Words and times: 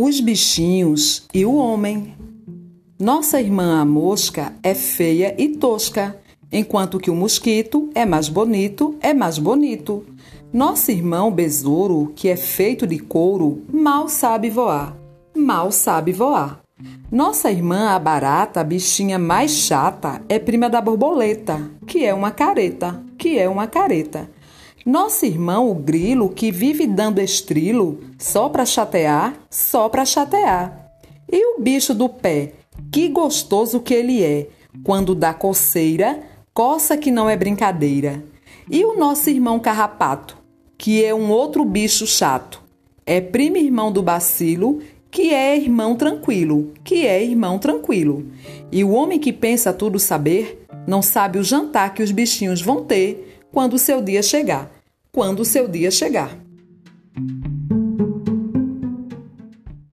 os 0.00 0.20
bichinhos 0.20 1.26
e 1.34 1.44
o 1.44 1.56
homem. 1.56 2.14
Nossa 3.00 3.40
irmã 3.40 3.80
a 3.80 3.84
mosca 3.84 4.54
é 4.62 4.72
feia 4.72 5.34
e 5.36 5.48
tosca, 5.48 6.16
enquanto 6.52 7.00
que 7.00 7.10
o 7.10 7.16
mosquito 7.16 7.90
é 7.96 8.06
mais 8.06 8.28
bonito, 8.28 8.96
é 9.00 9.12
mais 9.12 9.38
bonito. 9.38 10.06
Nosso 10.52 10.92
irmão 10.92 11.32
besouro, 11.32 12.12
que 12.14 12.28
é 12.28 12.36
feito 12.36 12.86
de 12.86 13.00
couro, 13.00 13.64
mal 13.72 14.08
sabe 14.08 14.48
voar, 14.48 14.96
mal 15.36 15.72
sabe 15.72 16.12
voar. 16.12 16.60
Nossa 17.10 17.50
irmã 17.50 17.88
a 17.88 17.98
barata, 17.98 18.62
bichinha 18.62 19.18
mais 19.18 19.50
chata, 19.50 20.22
é 20.28 20.38
prima 20.38 20.70
da 20.70 20.80
borboleta, 20.80 21.70
que 21.88 22.04
é 22.04 22.14
uma 22.14 22.30
careta, 22.30 23.02
que 23.18 23.36
é 23.36 23.48
uma 23.48 23.66
careta. 23.66 24.30
Nosso 24.84 25.26
irmão, 25.26 25.70
o 25.70 25.74
grilo, 25.74 26.30
que 26.30 26.50
vive 26.50 26.86
dando 26.86 27.20
estrilo 27.20 28.00
só 28.18 28.48
para 28.48 28.64
chatear, 28.64 29.34
só 29.50 29.88
para 29.88 30.04
chatear. 30.04 30.92
E 31.30 31.56
o 31.56 31.60
bicho 31.60 31.94
do 31.94 32.08
pé, 32.08 32.52
que 32.90 33.08
gostoso 33.08 33.80
que 33.80 33.92
ele 33.92 34.22
é, 34.22 34.48
quando 34.82 35.14
dá 35.14 35.34
coceira, 35.34 36.22
coça 36.54 36.96
que 36.96 37.10
não 37.10 37.28
é 37.28 37.36
brincadeira. 37.36 38.24
E 38.70 38.84
o 38.84 38.96
nosso 38.96 39.28
irmão 39.28 39.58
carrapato, 39.58 40.38
que 40.76 41.04
é 41.04 41.14
um 41.14 41.30
outro 41.30 41.64
bicho 41.64 42.06
chato, 42.06 42.62
é 43.04 43.20
primo 43.20 43.56
irmão 43.56 43.90
do 43.90 44.02
bacilo, 44.02 44.80
que 45.10 45.32
é 45.32 45.56
irmão 45.56 45.96
tranquilo, 45.96 46.72
que 46.84 47.06
é 47.06 47.22
irmão 47.22 47.58
tranquilo. 47.58 48.26
E 48.70 48.84
o 48.84 48.90
homem 48.90 49.18
que 49.18 49.32
pensa 49.32 49.72
tudo 49.72 49.98
saber, 49.98 50.66
não 50.86 51.02
sabe 51.02 51.38
o 51.38 51.44
jantar 51.44 51.94
que 51.94 52.02
os 52.02 52.10
bichinhos 52.10 52.60
vão 52.60 52.84
ter 52.84 53.37
quando 53.58 53.74
o 53.74 53.78
seu 53.78 54.00
dia 54.00 54.22
chegar 54.22 54.70
quando 55.10 55.40
o 55.40 55.44
seu 55.44 55.66
dia 55.66 55.90
chegar. 55.90 56.47